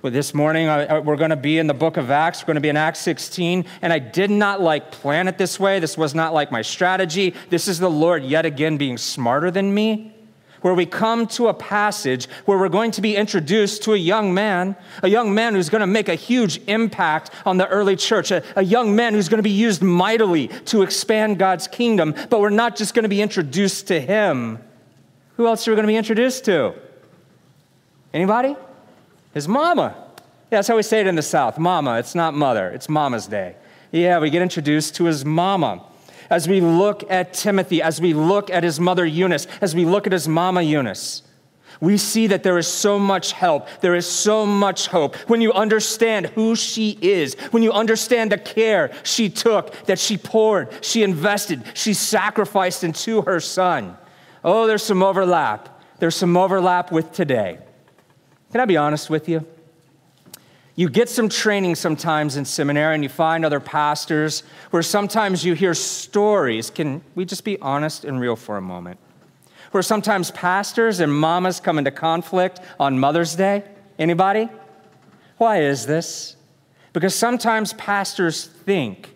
[0.00, 2.42] Well, this morning, uh, we're going to be in the book of Acts.
[2.42, 3.64] We're going to be in Acts 16.
[3.82, 5.80] And I did not like plan it this way.
[5.80, 7.34] This was not like my strategy.
[7.50, 10.14] This is the Lord yet again being smarter than me.
[10.60, 14.32] Where we come to a passage where we're going to be introduced to a young
[14.32, 18.30] man, a young man who's going to make a huge impact on the early church,
[18.30, 22.14] a, a young man who's going to be used mightily to expand God's kingdom.
[22.30, 24.62] But we're not just going to be introduced to him.
[25.38, 26.74] Who else are we going to be introduced to?
[28.14, 28.54] Anybody?
[29.34, 29.94] His mama.
[30.50, 31.98] Yeah, that's how we say it in the South mama.
[31.98, 33.56] It's not mother, it's mama's day.
[33.92, 35.84] Yeah, we get introduced to his mama.
[36.30, 40.06] As we look at Timothy, as we look at his mother Eunice, as we look
[40.06, 41.22] at his mama Eunice,
[41.80, 43.68] we see that there is so much help.
[43.80, 45.14] There is so much hope.
[45.28, 50.18] When you understand who she is, when you understand the care she took, that she
[50.18, 53.96] poured, she invested, she sacrificed into her son.
[54.42, 55.80] Oh, there's some overlap.
[55.98, 57.58] There's some overlap with today.
[58.52, 59.46] Can I be honest with you?
[60.74, 65.54] You get some training sometimes in seminary and you find other pastors where sometimes you
[65.54, 66.70] hear stories.
[66.70, 69.00] Can we just be honest and real for a moment?
[69.72, 73.64] Where sometimes pastors and mamas come into conflict on Mother's Day.
[73.98, 74.48] Anybody?
[75.36, 76.36] Why is this?
[76.92, 79.14] Because sometimes pastors think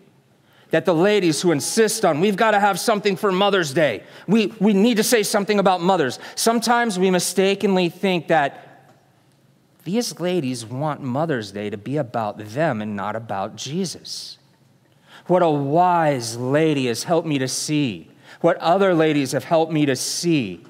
[0.70, 4.48] that the ladies who insist on, we've got to have something for Mother's Day, we,
[4.58, 6.18] we need to say something about mothers.
[6.34, 8.71] Sometimes we mistakenly think that
[9.84, 14.38] these ladies want Mother's Day to be about them and not about Jesus.
[15.26, 18.10] What a wise lady has helped me to see.
[18.40, 20.64] What other ladies have helped me to see.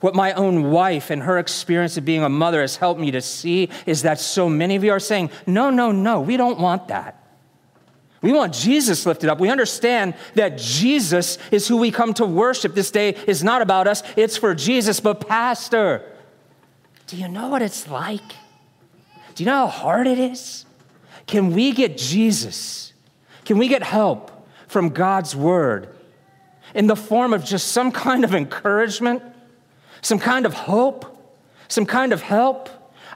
[0.00, 3.20] What my own wife and her experience of being a mother has helped me to
[3.20, 6.88] see is that so many of you are saying, no, no, no, we don't want
[6.88, 7.14] that.
[8.20, 9.38] We want Jesus lifted up.
[9.38, 12.74] We understand that Jesus is who we come to worship.
[12.74, 15.00] This day is not about us, it's for Jesus.
[15.00, 16.02] But, Pastor,
[17.08, 18.22] do you know what it's like?
[19.34, 20.66] Do you know how hard it is?
[21.26, 22.92] Can we get Jesus?
[23.44, 24.30] Can we get help
[24.66, 25.96] from God's word
[26.74, 29.22] in the form of just some kind of encouragement,
[30.02, 31.34] some kind of hope,
[31.68, 32.68] some kind of help?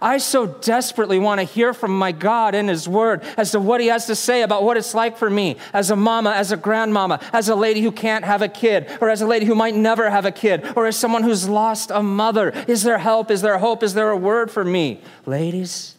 [0.02, 3.80] I so desperately want to hear from my God in His Word as to what
[3.80, 6.56] He has to say about what it's like for me as a mama, as a
[6.56, 9.76] grandmama, as a lady who can't have a kid, or as a lady who might
[9.76, 12.50] never have a kid, or as someone who's lost a mother.
[12.66, 13.30] Is there help?
[13.30, 13.82] Is there hope?
[13.84, 15.00] Is there a word for me?
[15.24, 15.94] Ladies,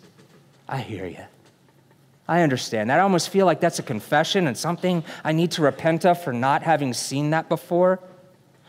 [0.68, 1.24] I hear you.
[2.28, 3.00] I understand that.
[3.00, 6.34] I almost feel like that's a confession and something I need to repent of for
[6.34, 8.00] not having seen that before.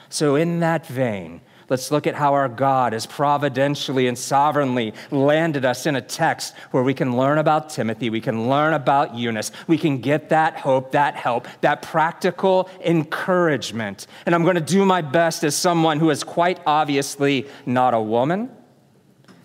[0.09, 5.65] So, in that vein, Let's look at how our God has providentially and sovereignly landed
[5.65, 9.51] us in a text where we can learn about Timothy, we can learn about Eunice,
[9.67, 14.07] we can get that hope, that help, that practical encouragement.
[14.27, 18.01] And I'm going to do my best as someone who is quite obviously not a
[18.01, 18.51] woman,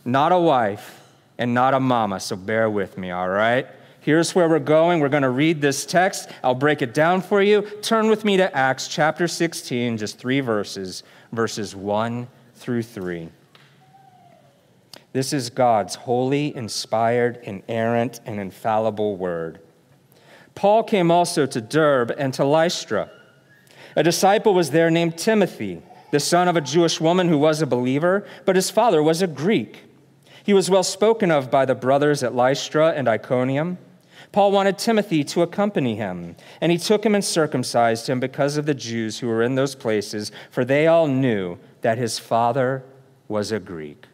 [0.04, 1.00] not a wife,
[1.38, 2.20] and not a mama.
[2.20, 3.66] So bear with me, all right?
[4.02, 5.02] Here's where we're going.
[5.02, 6.30] We're going to read this text.
[6.44, 7.62] I'll break it down for you.
[7.82, 13.30] Turn with me to Acts chapter 16, just three verses verses 1 through 3.
[15.12, 19.60] This is God's holy, inspired, inerrant, and infallible word.
[20.56, 23.10] Paul came also to Derbe and to Lystra.
[23.96, 25.82] A disciple was there named Timothy,
[26.12, 29.28] the son of a Jewish woman who was a believer, but his father was a
[29.28, 29.84] Greek.
[30.44, 33.78] He was well spoken of by the brothers at Lystra and Iconium.
[34.32, 38.66] Paul wanted Timothy to accompany him, and he took him and circumcised him because of
[38.66, 42.84] the Jews who were in those places, for they all knew that his father
[43.28, 44.06] was a Greek.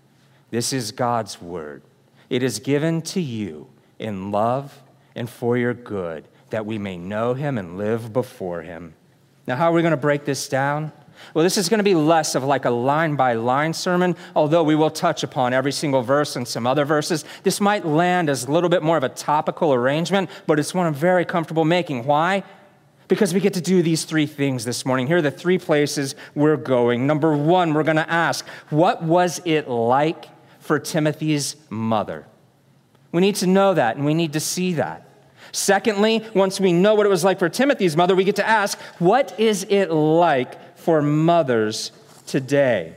[0.51, 1.81] This is God's word.
[2.29, 3.67] It is given to you
[3.99, 4.81] in love
[5.15, 8.93] and for your good, that we may know him and live before him.
[9.47, 10.91] Now, how are we going to break this down?
[11.33, 14.63] Well, this is going to be less of like a line by line sermon, although
[14.63, 17.25] we will touch upon every single verse and some other verses.
[17.43, 20.85] This might land as a little bit more of a topical arrangement, but it's one
[20.85, 22.05] I'm very comfortable making.
[22.05, 22.43] Why?
[23.07, 25.07] Because we get to do these three things this morning.
[25.07, 27.05] Here are the three places we're going.
[27.05, 30.25] Number one, we're going to ask, what was it like
[30.59, 32.25] for Timothy's mother?
[33.11, 35.07] We need to know that and we need to see that.
[35.51, 38.77] Secondly, once we know what it was like for Timothy's mother, we get to ask,
[38.99, 41.91] what is it like for mothers
[42.27, 42.95] today.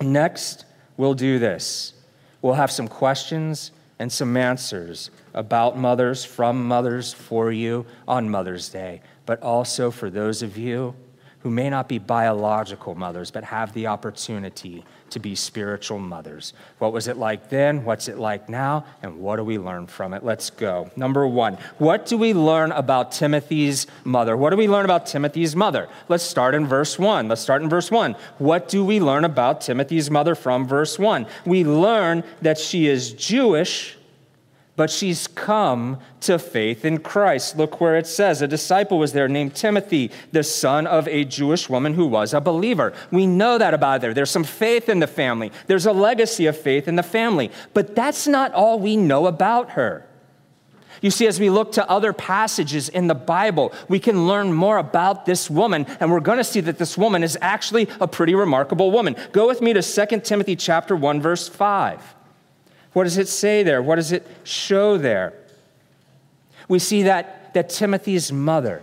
[0.00, 0.64] Next,
[0.96, 1.94] we'll do this.
[2.42, 3.70] We'll have some questions
[4.00, 10.10] and some answers about mothers, from mothers, for you on Mother's Day, but also for
[10.10, 10.96] those of you
[11.42, 16.52] who may not be biological mothers, but have the opportunity to be spiritual mothers.
[16.78, 17.84] What was it like then?
[17.84, 18.84] What's it like now?
[19.02, 20.24] And what do we learn from it?
[20.24, 20.90] Let's go.
[20.96, 24.36] Number one, what do we learn about Timothy's mother?
[24.36, 25.88] What do we learn about Timothy's mother?
[26.08, 27.28] Let's start in verse one.
[27.28, 28.16] Let's start in verse one.
[28.38, 31.26] What do we learn about Timothy's mother from verse one?
[31.44, 33.96] We learn that she is Jewish
[34.76, 37.56] but she's come to faith in Christ.
[37.56, 41.68] Look where it says a disciple was there named Timothy, the son of a Jewish
[41.68, 42.92] woman who was a believer.
[43.10, 44.14] We know that about her.
[44.14, 47.50] There's some faith in the family, there's a legacy of faith in the family.
[47.74, 50.06] But that's not all we know about her.
[51.00, 54.78] You see, as we look to other passages in the Bible, we can learn more
[54.78, 58.36] about this woman, and we're going to see that this woman is actually a pretty
[58.36, 59.16] remarkable woman.
[59.32, 62.14] Go with me to 2 Timothy chapter 1 verse 5.
[62.92, 63.82] What does it say there?
[63.82, 65.34] What does it show there?
[66.68, 68.82] We see that, that Timothy's mother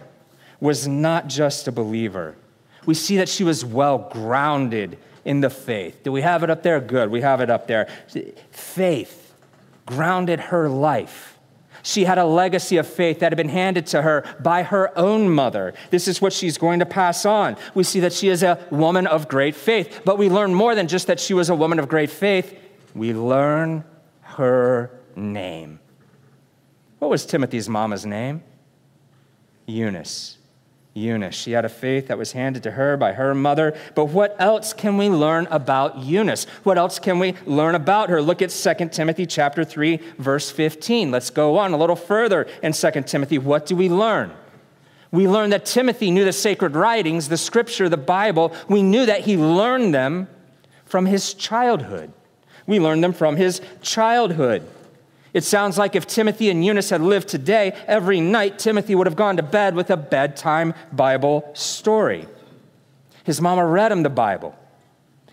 [0.59, 2.35] was not just a believer.
[2.85, 6.03] We see that she was well grounded in the faith.
[6.03, 6.79] Do we have it up there?
[6.79, 7.87] Good, we have it up there.
[8.51, 9.33] Faith
[9.85, 11.37] grounded her life.
[11.81, 15.29] She had a legacy of faith that had been handed to her by her own
[15.29, 15.73] mother.
[15.91, 17.55] This is what she's going to pass on.
[17.73, 20.87] We see that she is a woman of great faith, but we learn more than
[20.87, 22.57] just that she was a woman of great faith.
[22.93, 23.83] We learn
[24.39, 25.79] her name.
[26.99, 28.41] What was Timothy's mama's name?
[29.65, 30.37] Eunice.
[30.93, 31.35] Eunice.
[31.35, 33.77] She had a faith that was handed to her by her mother.
[33.95, 36.45] But what else can we learn about Eunice?
[36.63, 38.21] What else can we learn about her?
[38.21, 41.11] Look at 2 Timothy chapter 3 verse 15.
[41.11, 43.37] Let's go on a little further in 2 Timothy.
[43.37, 44.31] What do we learn?
[45.11, 48.53] We learn that Timothy knew the sacred writings, the scripture, the Bible.
[48.69, 50.29] We knew that he learned them
[50.85, 52.13] from his childhood.
[52.69, 54.61] We learn them from his childhood.
[55.33, 59.15] It sounds like if Timothy and Eunice had lived today, every night Timothy would have
[59.15, 62.27] gone to bed with a bedtime Bible story.
[63.23, 64.55] His mama read him the Bible.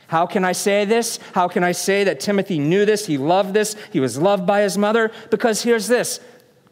[0.07, 1.19] How can I say this?
[1.35, 3.05] How can I say that Timothy knew this?
[3.05, 3.77] He loved this.
[3.93, 5.13] He was loved by his mother?
[5.31, 6.21] Because here's this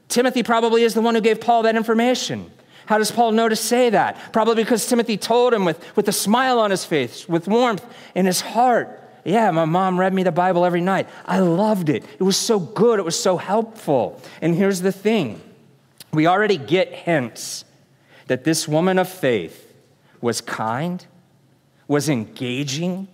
[0.08, 2.50] Timothy probably is the one who gave Paul that information.
[2.86, 4.32] How does Paul know to say that?
[4.32, 7.84] Probably because Timothy told him with, with a smile on his face, with warmth
[8.14, 9.02] in his heart.
[9.24, 11.08] Yeah, my mom read me the Bible every night.
[11.24, 12.04] I loved it.
[12.18, 14.20] It was so good, it was so helpful.
[14.42, 15.40] And here's the thing
[16.12, 17.64] we already get hints
[18.26, 19.74] that this woman of faith
[20.20, 21.04] was kind,
[21.88, 23.08] was engaging,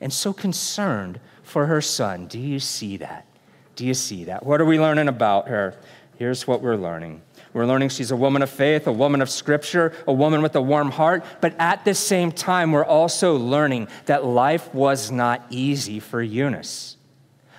[0.00, 2.26] and so concerned for her son.
[2.26, 3.26] Do you see that?
[3.76, 4.44] Do you see that?
[4.44, 5.74] What are we learning about her?
[6.16, 7.22] Here's what we're learning
[7.52, 10.60] we're learning she's a woman of faith, a woman of scripture, a woman with a
[10.60, 11.24] warm heart.
[11.40, 16.96] But at the same time, we're also learning that life was not easy for Eunice.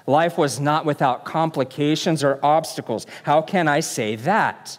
[0.06, 3.06] Life was not without complications or obstacles.
[3.24, 4.77] How can I say that?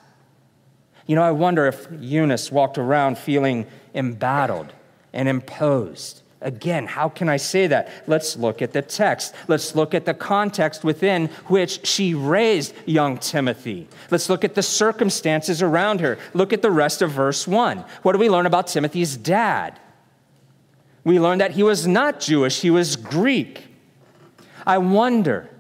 [1.07, 4.73] You know, I wonder if Eunice walked around feeling embattled
[5.13, 7.91] and imposed Again, how can I say that?
[8.07, 9.35] Let's look at the text.
[9.47, 13.89] Let's look at the context within which she raised young Timothy.
[14.11, 16.19] Let's look at the circumstances around her.
[16.33, 17.85] Look at the rest of verse 1.
[18.03, 19.79] What do we learn about Timothy's dad?
[21.05, 23.67] We learn that he was not Jewish, he was Greek.
[24.67, 25.51] I wonder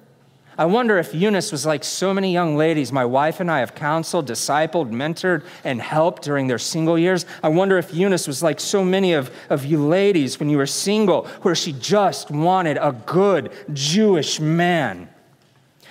[0.60, 3.74] I wonder if Eunice was like so many young ladies my wife and I have
[3.74, 7.24] counseled, discipled, mentored, and helped during their single years.
[7.42, 10.66] I wonder if Eunice was like so many of, of you ladies when you were
[10.66, 15.08] single, where she just wanted a good Jewish man.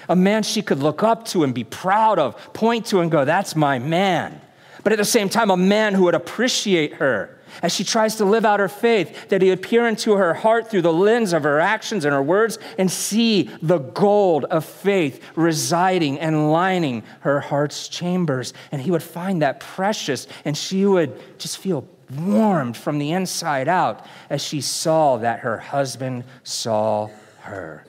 [0.08, 3.26] A man she could look up to and be proud of, point to and go,
[3.26, 4.40] that's my man.
[4.84, 8.26] But at the same time, a man who would appreciate her as she tries to
[8.26, 11.44] live out her faith, that he would peer into her heart through the lens of
[11.44, 17.40] her actions and her words and see the gold of faith residing and lining her
[17.40, 18.54] heart's chambers.
[18.72, 23.68] And he would find that precious, and she would just feel warmed from the inside
[23.68, 27.10] out as she saw that her husband saw
[27.42, 27.86] her.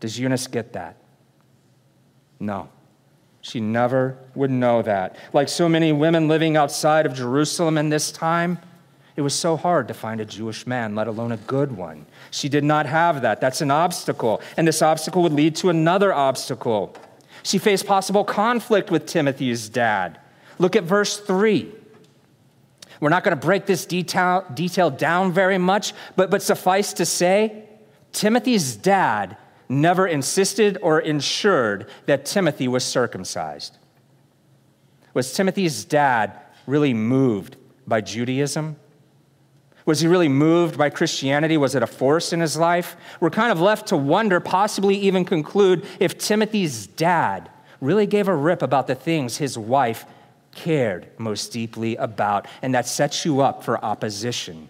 [0.00, 0.96] Does Eunice get that?
[2.40, 2.68] No.
[3.42, 5.16] She never would know that.
[5.32, 8.58] Like so many women living outside of Jerusalem in this time,
[9.16, 12.06] it was so hard to find a Jewish man, let alone a good one.
[12.30, 13.40] She did not have that.
[13.40, 14.40] That's an obstacle.
[14.56, 16.94] And this obstacle would lead to another obstacle.
[17.42, 20.18] She faced possible conflict with Timothy's dad.
[20.58, 21.74] Look at verse 3.
[23.00, 27.04] We're not going to break this detail, detail down very much, but, but suffice to
[27.04, 27.64] say,
[28.12, 29.36] Timothy's dad
[29.68, 33.78] never insisted or ensured that Timothy was circumcised.
[35.14, 38.76] Was Timothy's dad really moved by Judaism?
[39.84, 41.56] Was he really moved by Christianity?
[41.56, 42.96] Was it a force in his life?
[43.20, 47.50] We're kind of left to wonder, possibly even conclude, if Timothy's dad
[47.80, 50.06] really gave a rip about the things his wife
[50.54, 54.68] cared most deeply about, and that sets you up for opposition.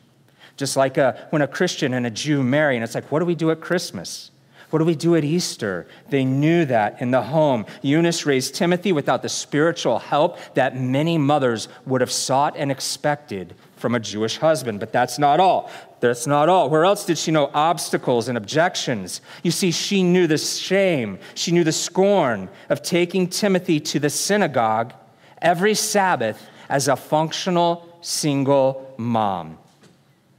[0.56, 3.24] Just like a, when a Christian and a Jew marry, and it's like, what do
[3.26, 4.30] we do at Christmas?
[4.72, 5.86] What do we do at Easter?
[6.08, 7.66] They knew that in the home.
[7.82, 13.54] Eunice raised Timothy without the spiritual help that many mothers would have sought and expected
[13.76, 14.80] from a Jewish husband.
[14.80, 15.70] But that's not all.
[16.00, 16.70] That's not all.
[16.70, 19.20] Where else did she know obstacles and objections?
[19.42, 24.08] You see, she knew the shame, she knew the scorn of taking Timothy to the
[24.08, 24.94] synagogue
[25.42, 29.58] every Sabbath as a functional single mom.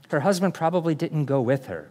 [0.09, 1.87] Her husband probably didn't go with her.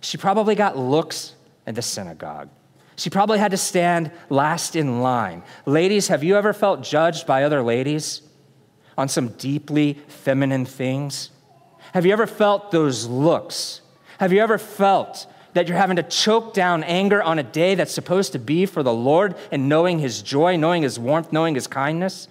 [0.00, 1.34] She probably got looks
[1.70, 2.48] in the synagogue.
[2.96, 5.42] She probably had to stand last in line.
[5.64, 8.22] Ladies, have you ever felt judged by other ladies
[8.98, 11.30] on some deeply feminine things?
[11.94, 13.80] Have you ever felt those looks?
[14.18, 17.92] Have you ever felt that you're having to choke down anger on a day that's
[17.92, 21.68] supposed to be for the Lord and knowing His joy, knowing His warmth, knowing His
[21.68, 22.26] kindness?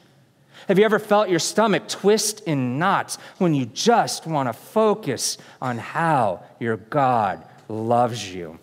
[0.67, 5.38] Have you ever felt your stomach twist in knots when you just want to focus
[5.62, 8.60] on how your God loves you?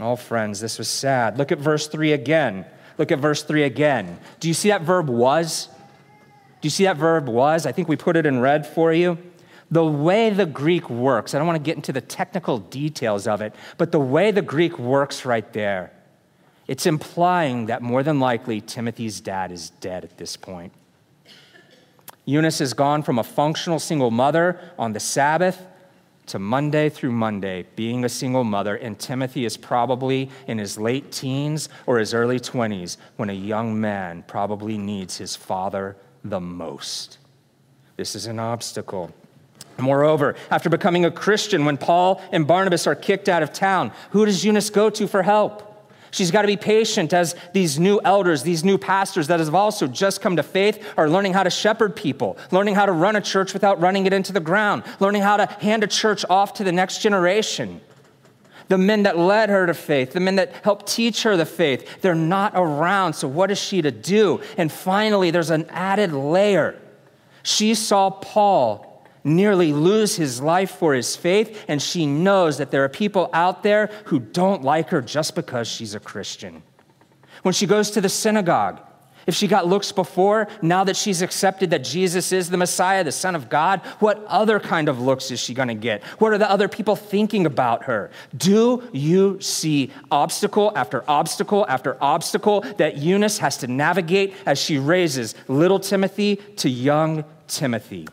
[0.00, 1.38] Oh, friends, this was sad.
[1.38, 2.64] Look at verse 3 again.
[2.98, 4.18] Look at verse 3 again.
[4.40, 5.68] Do you see that verb was?
[6.60, 7.66] Do you see that verb was?
[7.66, 9.18] I think we put it in red for you.
[9.70, 13.40] The way the Greek works, I don't want to get into the technical details of
[13.40, 15.92] it, but the way the Greek works right there,
[16.66, 20.72] it's implying that more than likely Timothy's dad is dead at this point.
[22.24, 25.64] Eunice has gone from a functional single mother on the Sabbath
[26.30, 31.10] to Monday through Monday being a single mother, and Timothy is probably in his late
[31.10, 37.18] teens or his early 20s when a young man probably needs his father the most.
[37.96, 39.12] This is an obstacle.
[39.78, 44.24] Moreover, after becoming a Christian, when Paul and Barnabas are kicked out of town, who
[44.24, 45.69] does Eunice go to for help?
[46.10, 49.86] She's got to be patient as these new elders, these new pastors that have also
[49.86, 53.20] just come to faith are learning how to shepherd people, learning how to run a
[53.20, 56.64] church without running it into the ground, learning how to hand a church off to
[56.64, 57.80] the next generation.
[58.68, 62.00] The men that led her to faith, the men that helped teach her the faith,
[62.02, 63.14] they're not around.
[63.14, 64.40] So, what is she to do?
[64.56, 66.80] And finally, there's an added layer.
[67.42, 68.89] She saw Paul
[69.24, 73.62] nearly lose his life for his faith, and she knows that there are people out
[73.62, 76.62] there who don't like her just because she's a Christian.
[77.42, 78.80] When she goes to the synagogue,
[79.26, 83.12] if she got looks before, now that she's accepted that Jesus is the Messiah, the
[83.12, 86.02] Son of God, what other kind of looks is she going to get?
[86.18, 88.10] What are the other people thinking about her?
[88.36, 94.78] Do you see obstacle after obstacle after obstacle that Eunice has to navigate as she
[94.78, 98.08] raises little Timothy to young Timothy?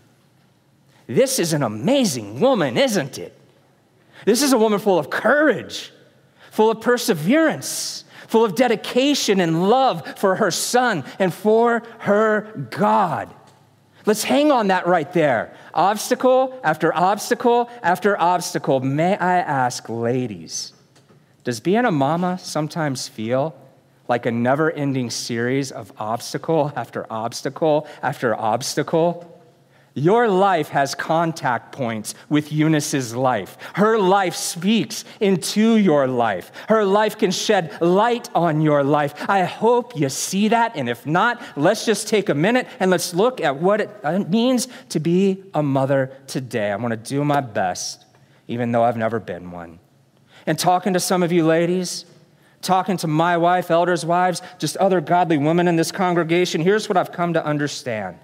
[1.07, 3.33] This is an amazing woman, isn't it?
[4.25, 5.91] This is a woman full of courage,
[6.51, 13.33] full of perseverance, full of dedication and love for her son and for her God.
[14.05, 15.53] Let's hang on that right there.
[15.73, 18.79] Obstacle after obstacle after obstacle.
[18.79, 20.73] May I ask, ladies,
[21.43, 23.55] does being a mama sometimes feel
[24.07, 29.36] like a never ending series of obstacle after obstacle after obstacle?
[29.97, 33.57] Your life has contact points with Eunice's life.
[33.73, 36.51] Her life speaks into your life.
[36.69, 39.27] Her life can shed light on your life.
[39.27, 40.75] I hope you see that.
[40.75, 44.19] And if not, let's just take a minute and let's look at what it uh,
[44.19, 46.71] means to be a mother today.
[46.71, 48.05] I'm going to do my best,
[48.47, 49.79] even though I've never been one.
[50.45, 52.05] And talking to some of you ladies,
[52.61, 56.97] talking to my wife, elders' wives, just other godly women in this congregation, here's what
[56.97, 58.19] I've come to understand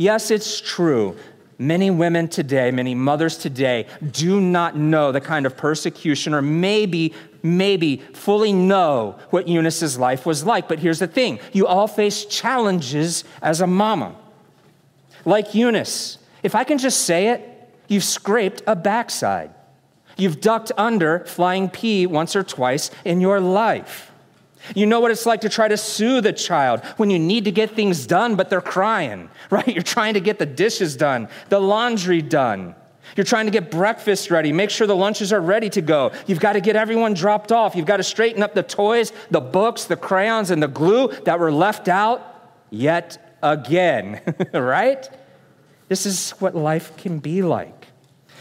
[0.00, 1.14] Yes, it's true.
[1.58, 7.12] Many women today, many mothers today, do not know the kind of persecution or maybe,
[7.42, 10.68] maybe fully know what Eunice's life was like.
[10.68, 14.16] But here's the thing you all face challenges as a mama.
[15.26, 19.50] Like Eunice, if I can just say it, you've scraped a backside.
[20.16, 24.09] You've ducked under flying pee once or twice in your life.
[24.74, 27.52] You know what it's like to try to soothe a child when you need to
[27.52, 29.68] get things done, but they're crying, right?
[29.68, 32.74] You're trying to get the dishes done, the laundry done.
[33.16, 36.12] You're trying to get breakfast ready, make sure the lunches are ready to go.
[36.26, 37.74] You've got to get everyone dropped off.
[37.74, 41.40] You've got to straighten up the toys, the books, the crayons, and the glue that
[41.40, 44.20] were left out yet again,
[44.52, 45.08] right?
[45.88, 47.79] This is what life can be like.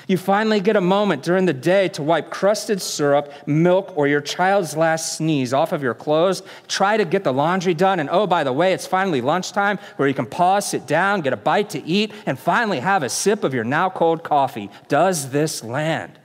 [0.10, 4.22] You finally get a moment during the day to wipe crusted syrup, milk, or your
[4.22, 6.42] child's last sneeze off of your clothes.
[6.68, 8.00] Try to get the laundry done.
[8.00, 11.32] And oh, by the way, it's finally lunchtime where you can pause, sit down, get
[11.32, 14.72] a bite to eat, and finally have a sip of your now cold coffee.
[14.88, 16.18] Does this land?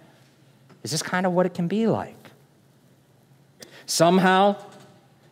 [0.82, 2.30] Is this kind of what it can be like?
[3.84, 4.56] Somehow,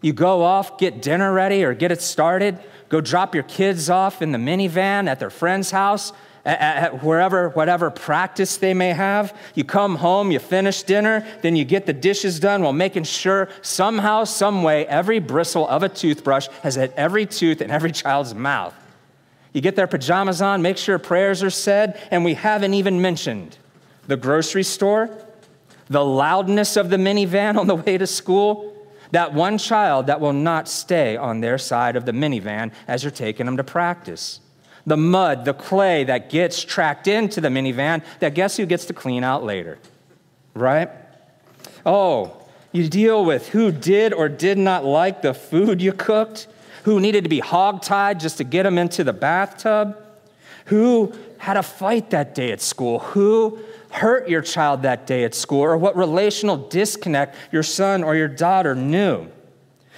[0.03, 2.59] you go off, get dinner ready, or get it started,
[2.91, 6.13] go drop your kids off in the minivan at their friend's house,
[6.45, 9.37] at, wherever, whatever practice they may have.
[9.55, 13.49] You come home, you finish dinner, then you get the dishes done while making sure
[13.63, 18.35] somehow, some way, every bristle of a toothbrush has hit every tooth in every child's
[18.35, 18.75] mouth.
[19.53, 23.59] You get their pajamas on, make sure prayers are said, and we haven't even mentioned
[24.07, 25.11] the grocery store,
[25.89, 28.73] the loudness of the minivan on the way to school,
[29.13, 33.11] that one child that will not stay on their side of the minivan as you're
[33.11, 34.41] taking them to practice.
[34.87, 38.93] The mud, the clay that gets tracked into the minivan that guess who gets to
[38.93, 39.79] clean out later,
[40.55, 40.91] right?
[41.87, 46.49] Oh, you deal with who did or did not like the food you cooked,
[46.85, 49.97] who needed to be hogtied just to get them into the bathtub,
[50.67, 53.59] who had a fight that day at school, who
[53.91, 58.29] hurt your child that day at school, or what relational disconnect your son or your
[58.29, 59.29] daughter knew.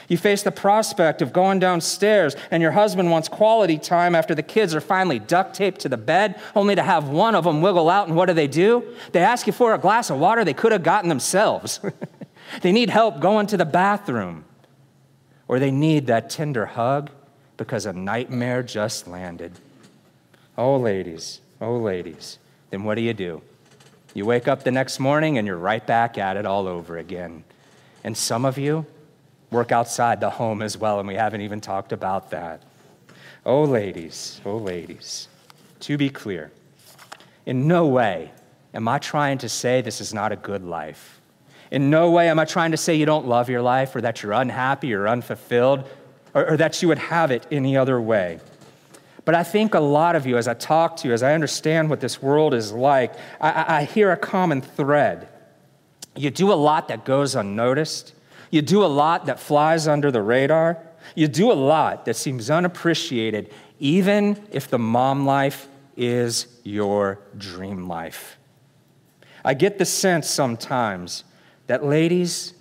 [0.08, 4.42] You face the prospect of going downstairs and your husband wants quality time after the
[4.42, 7.88] kids are finally duct taped to the bed, only to have one of them wiggle
[7.88, 8.08] out.
[8.08, 8.84] And what do they do?
[9.12, 11.80] They ask you for a glass of water they could have gotten themselves.
[12.62, 14.44] they need help going to the bathroom,
[15.49, 17.11] or they need that tender hug
[17.56, 19.52] because a nightmare just landed.
[20.56, 22.38] Oh, ladies, oh, ladies,
[22.70, 23.42] then what do you do?
[24.12, 27.42] You wake up the next morning and you're right back at it all over again.
[28.04, 28.87] And some of you
[29.54, 32.62] work outside the home as well, and we haven't even talked about that.
[33.46, 35.28] Oh, ladies, oh, ladies,
[35.80, 36.50] to be clear,
[37.46, 38.32] in no way
[38.75, 41.20] am I trying to say this is not a good life.
[41.70, 44.23] In no way am I trying to say you don't love your life or that
[44.23, 45.88] you're unhappy or unfulfilled
[46.34, 48.40] or, or that you would have it any other way.
[49.25, 51.88] But I think a lot of you, as I talk to you, as I understand
[51.88, 55.28] what this world is like, I, I hear a common thread.
[56.14, 58.12] You do a lot that goes unnoticed.
[58.54, 60.78] You do a lot that flies under the radar.
[61.16, 67.88] You do a lot that seems unappreciated, even if the mom life is your dream
[67.88, 68.38] life.
[69.44, 71.25] I get the sense sometimes
[71.66, 72.54] that ladies,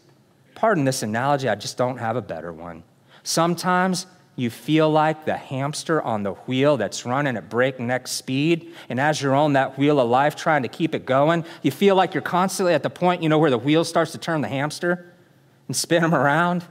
[0.56, 2.82] pardon this analogy, I just don't have a better one.
[3.22, 8.74] Sometimes you feel like the hamster on the wheel that's running at breakneck speed.
[8.90, 11.96] And as you're on that wheel of life trying to keep it going, you feel
[11.96, 14.48] like you're constantly at the point, you know, where the wheel starts to turn the
[14.48, 15.13] hamster
[15.74, 16.64] and spin them around.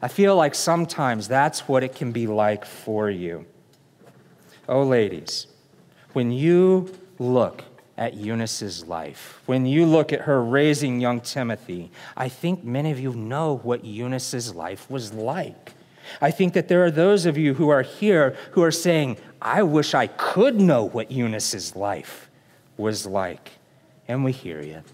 [0.00, 3.46] I feel like sometimes that's what it can be like for you.
[4.68, 5.48] Oh, ladies,
[6.12, 7.64] when you look
[7.96, 13.00] at Eunice's life, when you look at her raising young Timothy, I think many of
[13.00, 15.72] you know what Eunice's life was like.
[16.20, 19.64] I think that there are those of you who are here who are saying, I
[19.64, 22.30] wish I could know what Eunice's life
[22.76, 23.50] was like.
[24.06, 24.84] And we hear you.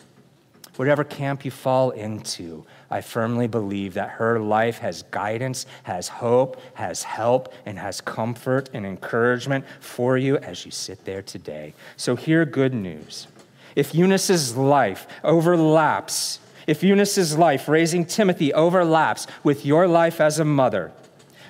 [0.76, 6.60] Whatever camp you fall into, I firmly believe that her life has guidance, has hope,
[6.74, 11.74] has help, and has comfort and encouragement for you as you sit there today.
[11.96, 13.26] So, hear good news.
[13.74, 20.44] If Eunice's life overlaps, if Eunice's life raising Timothy overlaps with your life as a
[20.44, 20.92] mother,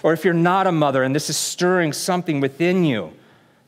[0.03, 3.13] or if you're not a mother and this is stirring something within you,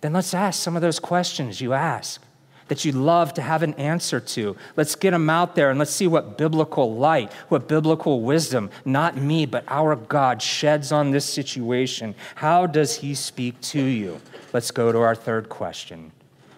[0.00, 2.22] then let's ask some of those questions you ask
[2.68, 4.56] that you'd love to have an answer to.
[4.76, 9.16] Let's get them out there and let's see what biblical light, what biblical wisdom, not
[9.16, 12.14] me, but our God sheds on this situation.
[12.36, 14.20] How does He speak to you?
[14.52, 16.12] Let's go to our third question.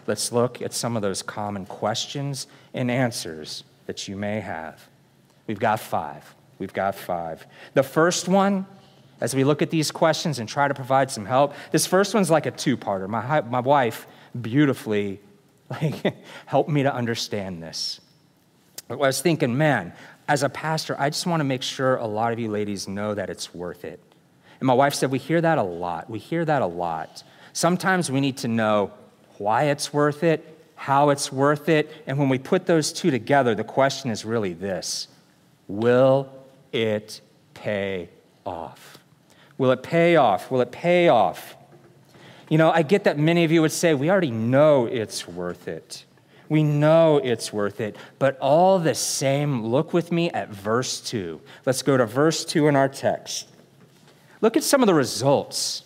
[0.07, 4.89] Let's look at some of those common questions and answers that you may have.
[5.47, 6.35] We've got five.
[6.59, 7.47] We've got five.
[7.75, 8.67] The first one
[9.21, 11.55] as we look at these questions and try to provide some help.
[11.73, 13.09] This first one's like a two parter.
[13.09, 14.07] My, my wife
[14.41, 15.21] beautifully
[15.83, 18.01] like, helped me to understand this.
[18.91, 19.93] I was thinking, man,
[20.29, 23.15] as a pastor, I just want to make sure a lot of you ladies know
[23.15, 24.01] that it's worth it.
[24.61, 26.09] And my wife said, We hear that a lot.
[26.11, 27.23] We hear that a lot.
[27.53, 28.93] Sometimes we need to know
[29.39, 31.91] why it's worth it, how it's worth it.
[32.07, 35.09] And when we put those two together, the question is really this
[35.67, 36.29] Will
[36.73, 37.21] it
[37.55, 38.09] pay
[38.45, 38.99] off?
[39.59, 40.51] Will it pay off?
[40.51, 41.57] Will it pay off?
[42.49, 45.69] You know, I get that many of you would say, we already know it's worth
[45.69, 46.05] it.
[46.49, 47.97] We know it's worth it.
[48.19, 51.41] But all the same, look with me at verse 2.
[51.67, 53.49] Let's go to verse 2 in our text.
[54.41, 55.85] Look at some of the results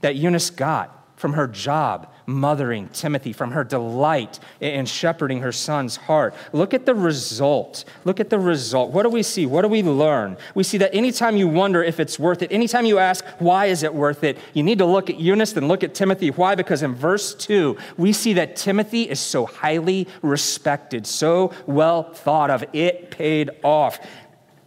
[0.00, 5.96] that Eunice got from her job mothering Timothy, from her delight in shepherding her son's
[5.96, 6.34] heart.
[6.52, 7.84] Look at the result.
[8.04, 8.92] Look at the result.
[8.92, 9.46] What do we see?
[9.46, 10.36] What do we learn?
[10.54, 13.82] We see that anytime you wonder if it's worth it, anytime you ask, why is
[13.82, 16.30] it worth it, you need to look at Eunice and look at Timothy.
[16.30, 16.54] Why?
[16.54, 22.50] Because in verse 2, we see that Timothy is so highly respected, so well thought
[22.50, 22.64] of.
[22.72, 23.98] It paid off.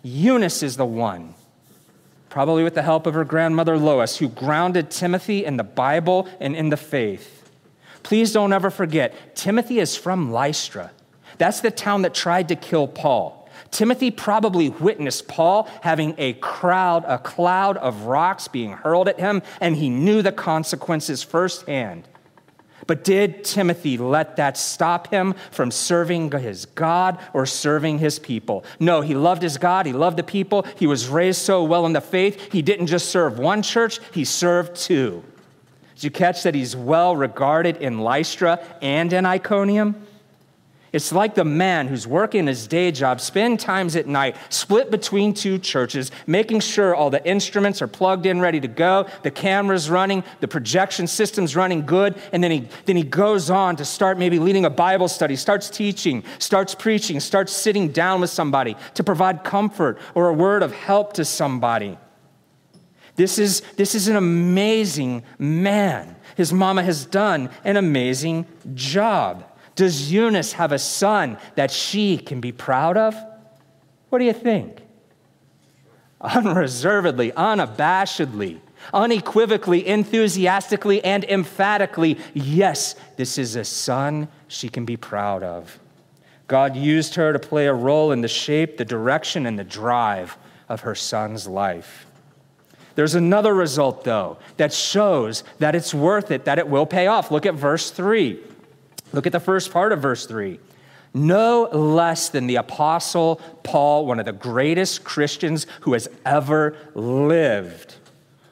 [0.03, 1.33] Eunice is the one
[2.29, 6.55] probably with the help of her grandmother Lois, who grounded Timothy in the Bible and
[6.55, 7.36] in the faith.
[8.07, 10.91] Please don't ever forget, Timothy is from Lystra.
[11.39, 13.49] That's the town that tried to kill Paul.
[13.69, 19.41] Timothy probably witnessed Paul having a crowd, a cloud of rocks being hurled at him,
[19.59, 22.07] and he knew the consequences firsthand.
[22.87, 28.63] But did Timothy let that stop him from serving his God or serving his people?
[28.79, 31.91] No, he loved his God, he loved the people, he was raised so well in
[31.91, 35.25] the faith, he didn't just serve one church, he served two.
[35.97, 39.95] Did you catch that he's well regarded in Lystra and in Iconium?
[40.93, 45.33] It's like the man who's working his day job, spend times at night, split between
[45.33, 49.89] two churches, making sure all the instruments are plugged in, ready to go, the camera's
[49.89, 54.19] running, the projection system's running good, and then he, then he goes on to start
[54.19, 59.03] maybe leading a Bible study, starts teaching, starts preaching, starts sitting down with somebody to
[59.03, 61.97] provide comfort or a word of help to somebody.
[63.17, 66.15] This is, this is an amazing man.
[66.35, 69.43] His mama has done an amazing job.
[69.75, 73.15] Does Eunice have a son that she can be proud of?
[74.09, 74.81] What do you think?
[76.21, 78.59] Unreservedly, unabashedly,
[78.93, 85.79] unequivocally, enthusiastically, and emphatically, yes, this is a son she can be proud of.
[86.47, 90.37] God used her to play a role in the shape, the direction, and the drive
[90.69, 92.06] of her son's life.
[92.97, 97.29] There's another result, though, that shows that it's worth it, that it will pay off.
[97.29, 98.39] Look at verse 3.
[99.13, 100.59] Look at the first part of verse 3.
[101.13, 107.97] No less than the Apostle Paul, one of the greatest Christians who has ever lived,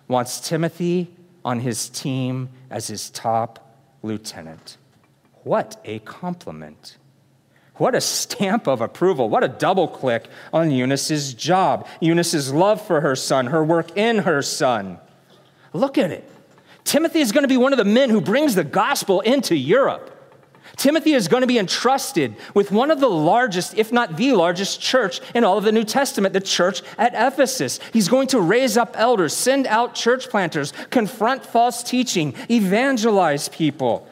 [0.08, 1.12] wants Timothy
[1.44, 4.78] on his team as his top lieutenant.
[5.42, 6.98] What a compliment.
[7.78, 9.30] What a stamp of approval.
[9.30, 11.88] What a double click on Eunice's job.
[12.00, 15.00] Eunice's love for her son, her work in her son.
[15.74, 16.30] Look at it.
[16.86, 20.12] Timothy is going to be one of the men who brings the gospel into Europe.
[20.78, 24.82] Timothy is going to be entrusted with one of the largest, if not the largest,
[24.82, 27.80] church in all of the New Testament, the church at Ephesus.
[27.94, 34.08] He's going to raise up elders, send out church planters, confront false teaching, evangelize people.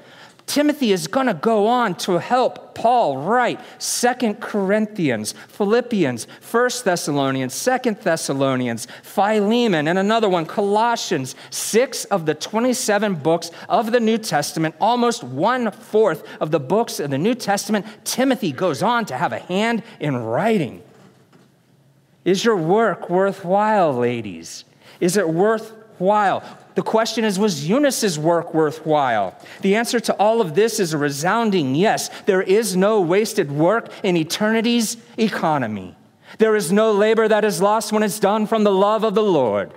[0.45, 7.53] Timothy is going to go on to help Paul write Second Corinthians, Philippians, First Thessalonians,
[7.53, 11.35] Second Thessalonians, Philemon, and another one, Colossians.
[11.49, 16.99] Six of the 27 books of the New Testament, almost one fourth of the books
[16.99, 20.81] of the New Testament, Timothy goes on to have a hand in writing.
[22.25, 24.65] Is your work worthwhile, ladies?
[24.99, 26.43] Is it worthwhile?
[26.75, 29.37] The question is, was Eunice's work worthwhile?
[29.61, 32.09] The answer to all of this is a resounding yes.
[32.25, 35.95] There is no wasted work in eternity's economy.
[36.39, 39.23] There is no labor that is lost when it's done from the love of the
[39.23, 39.71] Lord.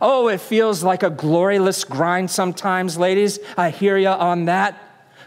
[0.00, 3.38] Oh, it feels like a gloryless grind sometimes, ladies.
[3.56, 4.80] I hear you on that.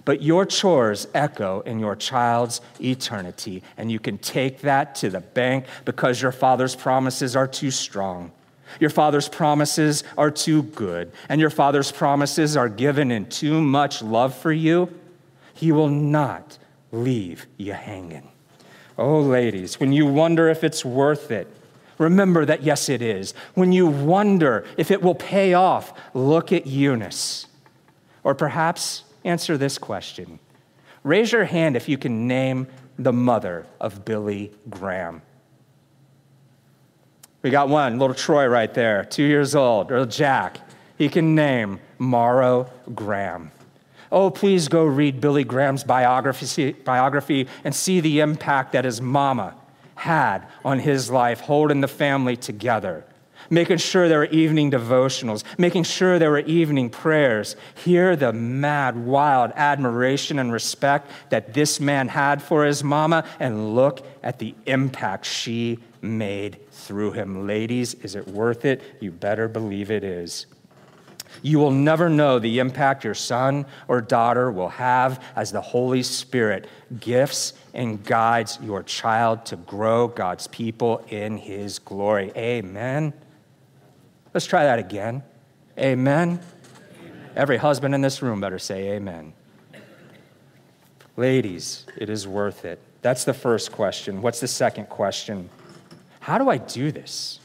[0.05, 5.21] But your chores echo in your child's eternity, and you can take that to the
[5.21, 8.31] bank because your father's promises are too strong.
[8.79, 14.01] Your father's promises are too good, and your father's promises are given in too much
[14.01, 14.89] love for you,
[15.53, 16.57] he will not
[16.91, 18.29] leave you hanging.
[18.97, 21.47] Oh, ladies, when you wonder if it's worth it,
[21.97, 23.33] remember that yes, it is.
[23.55, 27.47] When you wonder if it will pay off, look at Eunice.
[28.23, 30.39] Or perhaps answer this question
[31.03, 35.21] Raise your hand if you can name the mother of Billy Graham.
[37.43, 40.61] We got one, little Troy right there, two years old, or Jack.
[40.97, 43.51] He can name Morrow Graham.
[44.13, 49.55] Oh, please go read Billy Graham's biography, biography and see the impact that his mama
[49.95, 53.03] had on his life, holding the family together,
[53.49, 57.57] making sure there were evening devotionals, making sure there were evening prayers.
[57.75, 63.75] Hear the mad, wild admiration and respect that this man had for his mama, and
[63.75, 67.47] look at the impact she made through him.
[67.47, 68.81] Ladies, is it worth it?
[68.99, 70.45] You better believe it is.
[71.41, 76.03] You will never know the impact your son or daughter will have as the Holy
[76.03, 76.67] Spirit
[76.99, 82.31] gifts and guides your child to grow God's people in his glory.
[82.35, 83.13] Amen.
[84.33, 85.23] Let's try that again.
[85.77, 86.29] Amen.
[86.29, 86.39] amen.
[87.35, 89.33] Every husband in this room better say amen.
[91.17, 92.79] Ladies, it is worth it.
[93.01, 94.21] That's the first question.
[94.21, 95.49] What's the second question?
[96.23, 97.41] How do I do this?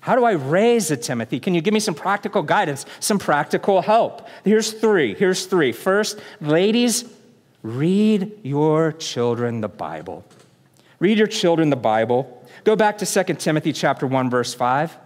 [0.00, 1.40] How do I raise a Timothy?
[1.40, 4.28] Can you give me some practical guidance, some practical help?
[4.44, 5.14] Here's three.
[5.14, 5.72] Here's three.
[5.72, 7.04] First, ladies,
[7.64, 10.24] read your children the Bible.
[11.00, 12.46] Read your children the Bible.
[12.62, 14.96] Go back to 2 Timothy chapter 1 verse 5.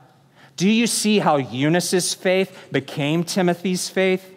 [0.58, 4.36] Do you see how Eunice's faith became Timothy's faith?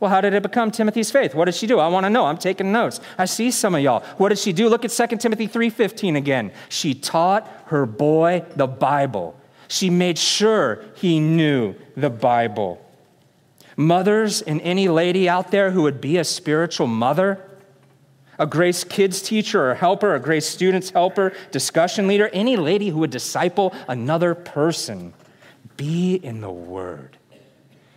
[0.00, 1.34] Well, how did it become Timothy's faith?
[1.34, 1.78] What did she do?
[1.78, 2.24] I want to know.
[2.24, 3.00] I'm taking notes.
[3.18, 4.00] I see some of y'all.
[4.16, 4.70] What did she do?
[4.70, 6.52] Look at 2 Timothy 3:15 again.
[6.70, 9.38] She taught her boy the Bible.
[9.68, 12.84] She made sure he knew the Bible.
[13.76, 17.40] Mothers and any lady out there who would be a spiritual mother,
[18.40, 22.98] a Grace Kids teacher or helper, a Grace Students helper, discussion leader, any lady who
[22.98, 25.14] would disciple another person,
[25.76, 27.18] be in the Word.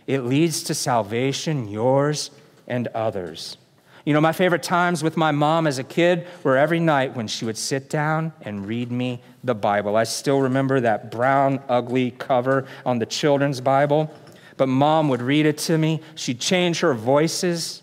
[0.06, 2.30] It leads to salvation, yours
[2.68, 3.56] and others.
[4.04, 7.26] You know, my favorite times with my mom as a kid were every night when
[7.26, 9.96] she would sit down and read me the Bible.
[9.96, 14.12] I still remember that brown, ugly cover on the children's Bible,
[14.58, 16.02] but mom would read it to me.
[16.16, 17.82] She'd change her voices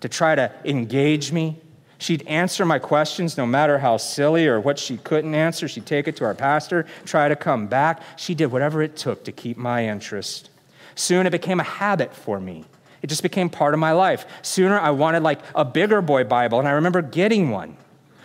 [0.00, 1.60] to try to engage me.
[1.98, 5.68] She'd answer my questions no matter how silly or what she couldn't answer.
[5.68, 8.00] She'd take it to our pastor, try to come back.
[8.16, 10.48] She did whatever it took to keep my interest.
[10.94, 12.64] Soon it became a habit for me.
[13.02, 14.26] It just became part of my life.
[14.42, 17.76] Sooner I wanted like a bigger boy Bible, and I remember getting one.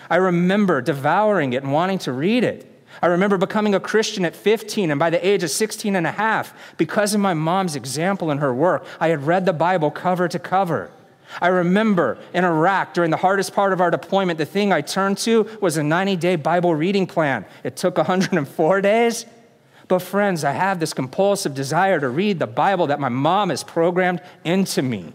[0.10, 2.72] I remember devouring it and wanting to read it.
[3.02, 6.12] I remember becoming a Christian at 15, and by the age of 16 and a
[6.12, 10.28] half, because of my mom's example and her work, I had read the Bible cover
[10.28, 10.92] to cover.
[11.42, 15.18] I remember in Iraq during the hardest part of our deployment, the thing I turned
[15.20, 17.46] to was a 90 day Bible reading plan.
[17.64, 19.26] It took 104 days.
[19.88, 23.64] But, friends, I have this compulsive desire to read the Bible that my mom has
[23.64, 25.14] programmed into me.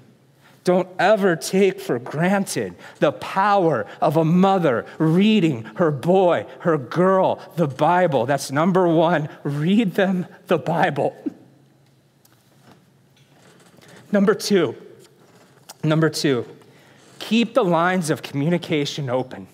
[0.62, 7.40] Don't ever take for granted the power of a mother reading her boy, her girl,
[7.56, 8.26] the Bible.
[8.26, 9.28] That's number one.
[9.42, 11.16] Read them the Bible.
[14.12, 14.76] Number two,
[15.82, 16.44] number two,
[17.20, 19.46] keep the lines of communication open.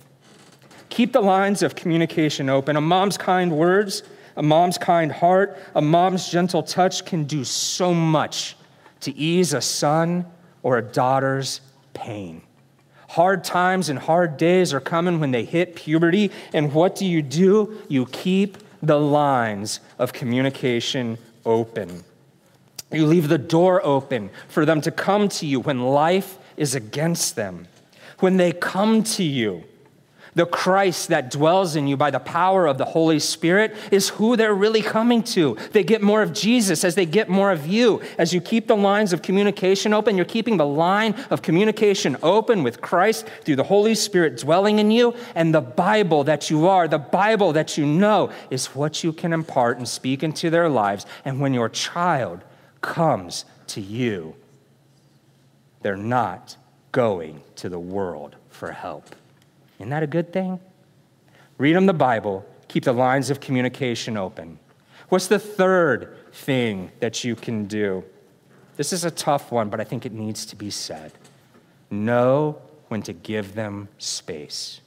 [0.88, 2.74] Keep the lines of communication open.
[2.74, 4.02] A mom's kind words
[4.36, 8.56] a mom's kind heart, a mom's gentle touch can do so much
[9.00, 10.26] to ease a son
[10.62, 11.60] or a daughter's
[11.94, 12.42] pain.
[13.08, 16.30] Hard times and hard days are coming when they hit puberty.
[16.52, 17.80] And what do you do?
[17.88, 22.04] You keep the lines of communication open.
[22.92, 27.36] You leave the door open for them to come to you when life is against
[27.36, 27.68] them.
[28.18, 29.64] When they come to you,
[30.36, 34.36] the Christ that dwells in you by the power of the Holy Spirit is who
[34.36, 35.56] they're really coming to.
[35.72, 38.02] They get more of Jesus as they get more of you.
[38.18, 42.62] As you keep the lines of communication open, you're keeping the line of communication open
[42.62, 45.14] with Christ through the Holy Spirit dwelling in you.
[45.34, 49.32] And the Bible that you are, the Bible that you know, is what you can
[49.32, 51.06] impart and speak into their lives.
[51.24, 52.44] And when your child
[52.82, 54.34] comes to you,
[55.80, 56.58] they're not
[56.92, 59.16] going to the world for help.
[59.78, 60.60] Isn't that a good thing?
[61.58, 64.58] Read them the Bible, keep the lines of communication open.
[65.08, 68.04] What's the third thing that you can do?
[68.76, 71.12] This is a tough one, but I think it needs to be said.
[71.90, 74.80] Know when to give them space.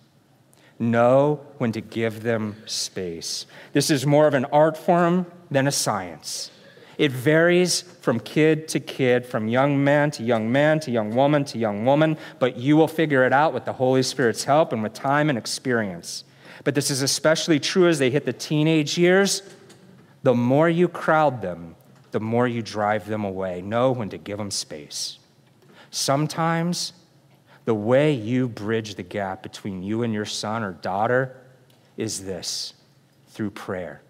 [0.77, 3.45] Know when to give them space.
[3.73, 6.51] This is more of an art form than a science.
[6.99, 11.45] It varies from kid to kid, from young man to young man to young woman
[11.45, 14.83] to young woman, but you will figure it out with the Holy Spirit's help and
[14.83, 16.25] with time and experience.
[16.65, 19.43] But this is especially true as they hit the teenage years.
[20.23, 21.77] The more you crowd them,
[22.11, 23.61] the more you drive them away.
[23.61, 25.19] Know when to give them space.
[25.91, 26.91] Sometimes
[27.63, 31.37] the way you bridge the gap between you and your son or daughter
[31.95, 32.73] is this
[33.29, 34.01] through prayer.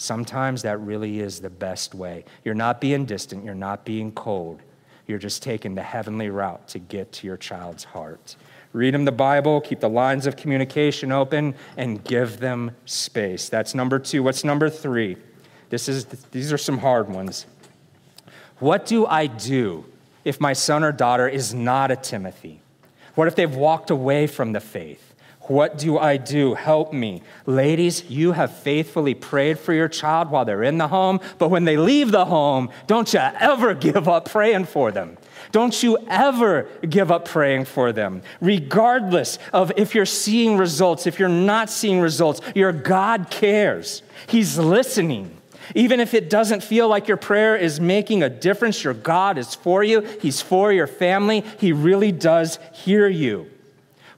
[0.00, 2.24] Sometimes that really is the best way.
[2.42, 4.62] You're not being distant, you're not being cold.
[5.06, 8.36] You're just taking the heavenly route to get to your child's heart.
[8.72, 13.50] Read them the Bible, keep the lines of communication open, and give them space.
[13.50, 14.22] That's number two.
[14.22, 15.18] What's number three?
[15.68, 17.44] This is, these are some hard ones.
[18.58, 19.84] What do I do
[20.24, 22.62] if my son or daughter is not a Timothy?
[23.16, 25.09] What if they've walked away from the faith?
[25.50, 26.54] What do I do?
[26.54, 27.24] Help me.
[27.44, 31.64] Ladies, you have faithfully prayed for your child while they're in the home, but when
[31.64, 35.18] they leave the home, don't you ever give up praying for them.
[35.50, 41.18] Don't you ever give up praying for them, regardless of if you're seeing results, if
[41.18, 42.40] you're not seeing results.
[42.54, 45.36] Your God cares, He's listening.
[45.74, 49.56] Even if it doesn't feel like your prayer is making a difference, your God is
[49.56, 51.40] for you, He's for your family.
[51.58, 53.50] He really does hear you.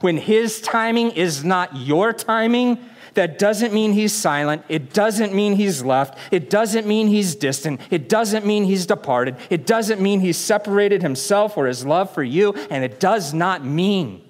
[0.03, 2.79] When his timing is not your timing,
[3.15, 4.65] that doesn't mean he's silent.
[4.69, 6.19] It doesn't mean he's left.
[6.33, 7.81] It doesn't mean he's distant.
[7.91, 9.37] It doesn't mean he's departed.
[9.49, 12.53] It doesn't mean he's separated himself or his love for you.
[12.69, 14.25] And it does not mean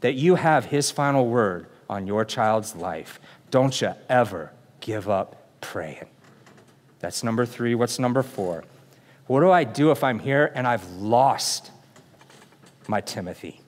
[0.00, 3.18] that you have his final word on your child's life.
[3.50, 6.06] Don't you ever give up praying.
[7.00, 7.74] That's number three.
[7.74, 8.64] What's number four?
[9.26, 11.70] What do I do if I'm here and I've lost
[12.86, 13.62] my Timothy?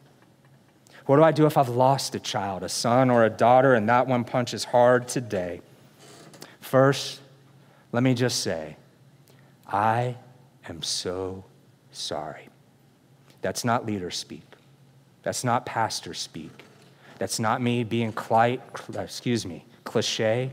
[1.11, 3.89] What do I do if I've lost a child, a son or a daughter, and
[3.89, 5.61] that one punches hard today?
[6.61, 7.21] First,
[7.91, 8.77] let me just say,
[9.67, 10.15] I
[10.69, 11.43] am so
[11.91, 12.49] sorry.
[13.43, 14.45] That's not leader speak.
[15.25, 16.63] That's not pastor speak.
[17.19, 18.61] That's not me being cli-
[18.95, 20.53] excuse me, cliche,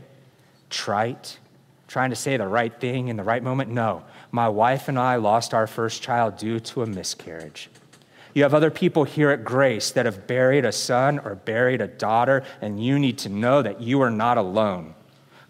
[0.70, 1.38] trite,
[1.86, 3.70] trying to say the right thing in the right moment.
[3.70, 7.70] No, my wife and I lost our first child due to a miscarriage.
[8.34, 11.88] You have other people here at Grace that have buried a son or buried a
[11.88, 14.94] daughter, and you need to know that you are not alone.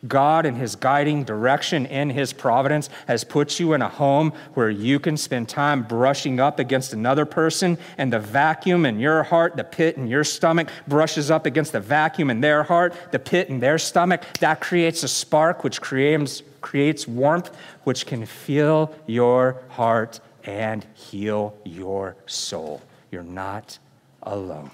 [0.06, 4.70] God, in His guiding direction, in His providence, has put you in a home where
[4.70, 9.56] you can spend time brushing up against another person, and the vacuum in your heart,
[9.56, 13.48] the pit in your stomach, brushes up against the vacuum in their heart, the pit
[13.48, 14.22] in their stomach.
[14.38, 17.50] That creates a spark, which creates, creates warmth,
[17.82, 22.80] which can fill your heart and heal your soul.
[23.12, 23.78] You're not
[24.22, 24.70] alone.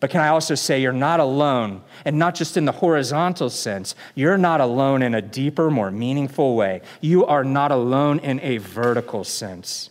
[0.00, 3.94] But can I also say you're not alone, and not just in the horizontal sense,
[4.14, 6.82] you're not alone in a deeper, more meaningful way.
[7.00, 9.89] You are not alone in a vertical sense.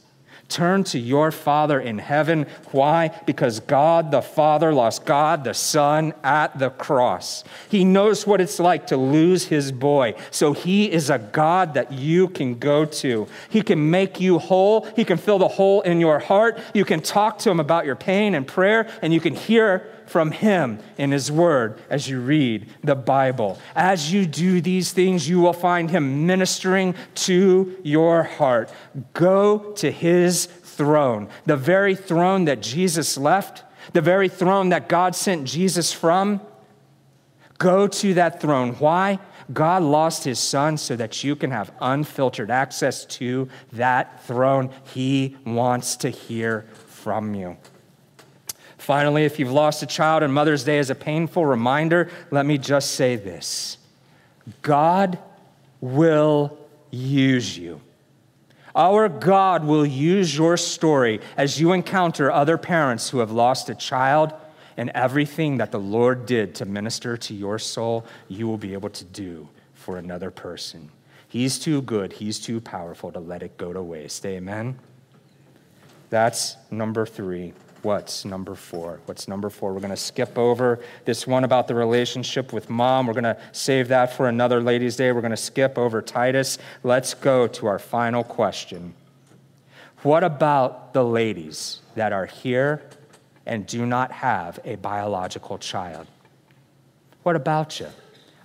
[0.50, 2.48] Turn to your Father in heaven.
[2.72, 3.10] Why?
[3.28, 7.44] Because God the Father lost God the Son at the cross.
[7.70, 10.16] He knows what it's like to lose his boy.
[10.32, 13.28] So he is a God that you can go to.
[13.50, 14.88] He can make you whole.
[14.96, 16.60] He can fill the hole in your heart.
[16.74, 20.32] You can talk to him about your pain and prayer, and you can hear from
[20.32, 23.60] Him in His Word as you read the Bible.
[23.76, 28.72] As you do these things, you will find Him ministering to your heart.
[29.14, 30.39] Go to His
[30.80, 36.40] throne, the very throne that Jesus left, the very throne that God sent Jesus from.
[37.58, 38.76] Go to that throne.
[38.76, 39.20] Why?
[39.52, 44.70] God lost his son so that you can have unfiltered access to that throne.
[44.94, 47.58] He wants to hear from you.
[48.78, 52.58] Finally, if you've lost a child and Mother's Day is a painful reminder, let me
[52.58, 53.78] just say this
[54.62, 55.20] God
[55.82, 56.58] will
[56.90, 57.82] use you.
[58.76, 63.76] Our God will use your story as you encounter other parents who have lost a
[63.76, 64.34] child
[64.78, 68.90] and everything that the Lord did to minister to your soul, you will be able
[68.92, 70.92] to do for another person.
[71.28, 74.26] He's too good, He's too powerful to let it go to waste.
[74.26, 74.80] Amen?
[76.10, 77.54] That's number three.
[77.82, 79.00] What's number four?
[79.06, 79.74] What's number four?
[79.74, 83.08] We're going to skip over this one about the relationship with mom.
[83.08, 85.14] We're going to save that for another ladies' day.
[85.14, 86.58] We're going to skip over Titus.
[86.84, 88.94] Let's go to our final question.
[90.04, 92.84] What about the ladies that are here
[93.46, 96.08] and do not have a biological child?
[97.24, 97.88] What about you?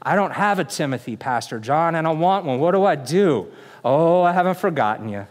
[0.01, 2.61] I don't have a Timothy, Pastor John, and I want one.
[2.61, 3.51] What do I do?
[3.85, 5.27] Oh, I haven't forgotten you.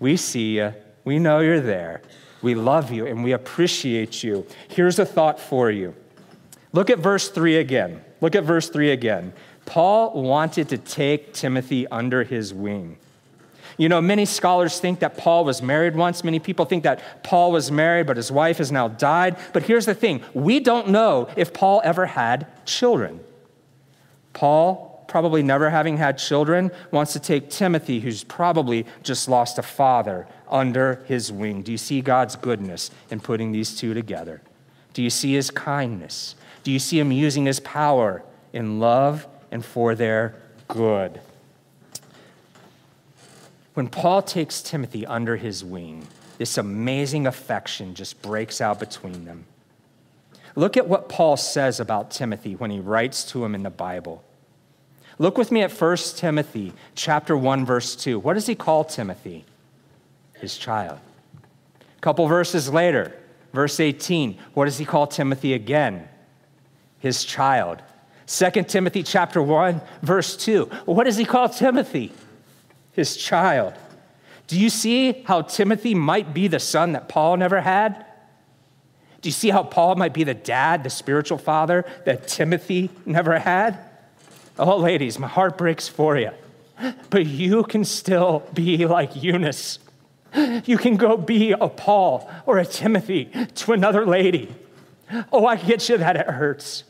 [0.00, 0.72] We see you.
[1.04, 2.02] We know you're there.
[2.44, 4.46] We love you and we appreciate you.
[4.68, 5.94] Here's a thought for you.
[6.74, 8.04] Look at verse 3 again.
[8.20, 9.32] Look at verse 3 again.
[9.64, 12.98] Paul wanted to take Timothy under his wing.
[13.78, 16.22] You know, many scholars think that Paul was married once.
[16.22, 19.36] Many people think that Paul was married, but his wife has now died.
[19.54, 23.20] But here's the thing we don't know if Paul ever had children.
[24.34, 29.62] Paul, probably never having had children, wants to take Timothy, who's probably just lost a
[29.62, 31.62] father, under his wing.
[31.62, 34.42] Do you see God's goodness in putting these two together?
[34.92, 36.34] Do you see his kindness?
[36.64, 40.34] Do you see him using his power in love and for their
[40.66, 41.20] good?
[43.74, 49.44] When Paul takes Timothy under his wing, this amazing affection just breaks out between them.
[50.56, 54.24] Look at what Paul says about Timothy when he writes to him in the Bible.
[55.18, 58.18] Look with me at 1 Timothy chapter 1 verse 2.
[58.18, 59.44] What does he call Timothy?
[60.44, 60.98] his child.
[61.96, 63.16] A couple verses later,
[63.54, 66.06] verse 18, what does he call Timothy again?
[66.98, 67.82] His child.
[68.26, 72.12] 2 Timothy chapter 1, verse 2, what does he call Timothy?
[72.92, 73.74] His child.
[74.46, 78.04] Do you see how Timothy might be the son that Paul never had?
[79.22, 83.38] Do you see how Paul might be the dad, the spiritual father that Timothy never
[83.38, 83.78] had?
[84.58, 86.30] Oh, ladies, my heart breaks for you.
[87.10, 89.78] But you can still be like Eunice
[90.64, 94.54] you can go be a Paul or a Timothy to another lady.
[95.32, 96.84] Oh, I get you that it hurts.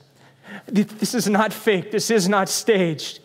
[0.66, 3.20] This is not fake, this is not staged.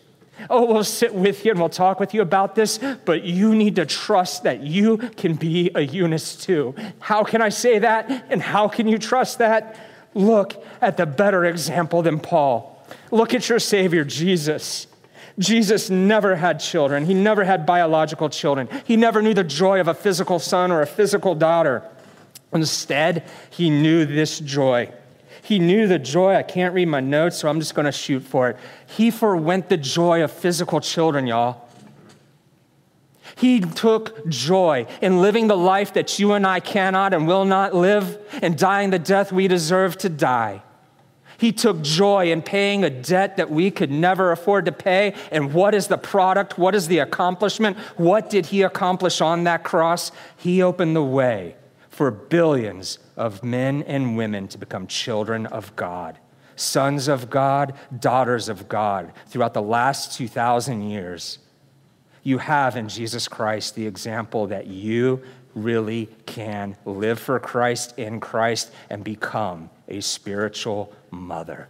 [0.50, 3.76] Oh, we'll sit with you and we'll talk with you about this, but you need
[3.76, 6.76] to trust that you can be a Eunice too.
[7.00, 8.26] How can I say that?
[8.30, 9.78] And how can you trust that?
[10.14, 12.79] Look at the better example than Paul.
[13.12, 14.88] Look at your Savior, Jesus.
[15.38, 17.06] Jesus never had children.
[17.06, 18.68] He never had biological children.
[18.84, 21.84] He never knew the joy of a physical son or a physical daughter.
[22.52, 24.92] Instead, he knew this joy.
[25.42, 26.36] He knew the joy.
[26.36, 28.58] I can't read my notes, so I'm just going to shoot for it.
[28.86, 31.70] He forwent the joy of physical children, y'all.
[33.36, 37.74] He took joy in living the life that you and I cannot and will not
[37.74, 40.62] live and dying the death we deserve to die.
[41.40, 45.16] He took joy in paying a debt that we could never afford to pay.
[45.32, 46.58] And what is the product?
[46.58, 47.78] What is the accomplishment?
[47.96, 50.12] What did he accomplish on that cross?
[50.36, 51.56] He opened the way
[51.90, 56.18] for billions of men and women to become children of God,
[56.58, 61.40] sons of God, daughters of God throughout the last 2,000 years.
[62.22, 65.22] You have in Jesus Christ the example that you
[65.56, 71.68] really can live for Christ in Christ and become a spiritual mother.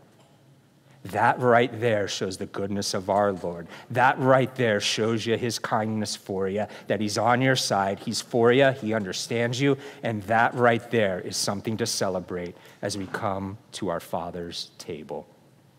[1.05, 3.67] That right there shows the goodness of our Lord.
[3.89, 8.19] That right there shows you his kindness for you, that he's on your side, he's
[8.19, 13.07] for you, he understands you, and that right there is something to celebrate as we
[13.07, 15.25] come to our Father's table.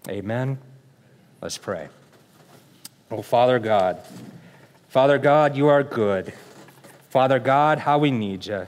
[0.09, 0.59] Amen.
[1.43, 1.89] Let's pray.
[3.11, 4.01] Oh, Father God,
[4.89, 6.33] Father God, you are good.
[7.11, 8.67] Father God, how we need you.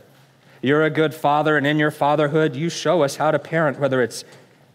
[0.60, 4.02] You're a good father, and in your fatherhood, you show us how to parent, whether
[4.02, 4.24] it's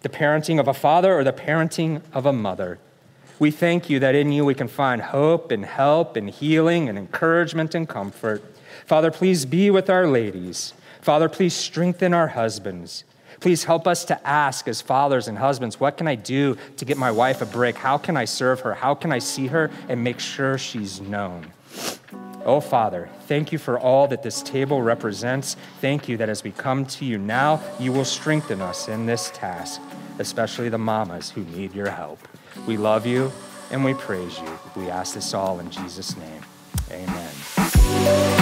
[0.07, 2.79] the parenting of a father or the parenting of a mother.
[3.39, 6.97] We thank you that in you we can find hope and help and healing and
[6.97, 8.41] encouragement and comfort.
[8.85, 10.73] Father, please be with our ladies.
[11.01, 13.03] Father, please strengthen our husbands.
[13.41, 16.97] Please help us to ask as fathers and husbands, what can I do to get
[16.97, 17.75] my wife a break?
[17.75, 18.75] How can I serve her?
[18.75, 21.51] How can I see her and make sure she's known?
[22.47, 25.57] Oh, Father, thank you for all that this table represents.
[25.81, 29.31] Thank you that as we come to you now, you will strengthen us in this
[29.31, 29.81] task,
[30.19, 32.19] especially the mamas who need your help.
[32.65, 33.31] We love you
[33.71, 34.59] and we praise you.
[34.75, 36.41] We ask this all in Jesus' name.
[36.91, 38.36] Amen.